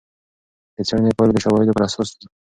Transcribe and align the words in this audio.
د 0.75 0.77
څېړنې 0.87 1.11
پایلې 1.17 1.33
د 1.33 1.37
شواهدو 1.43 1.75
پر 1.75 1.83
اساس 1.87 2.09
دي. 2.19 2.25